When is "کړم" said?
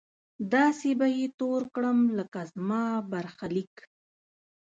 1.75-1.97